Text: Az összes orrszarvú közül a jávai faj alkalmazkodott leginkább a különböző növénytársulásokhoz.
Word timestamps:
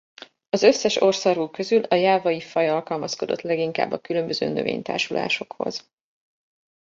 Az 0.49 0.63
összes 0.63 0.95
orrszarvú 1.01 1.49
közül 1.49 1.83
a 1.83 1.95
jávai 1.95 2.41
faj 2.41 2.69
alkalmazkodott 2.69 3.41
leginkább 3.41 3.91
a 3.91 3.99
különböző 4.01 4.49
növénytársulásokhoz. 4.49 5.89